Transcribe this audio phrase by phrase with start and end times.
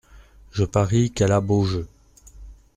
[0.51, 1.85] Je parie qu’elle a beau jeu.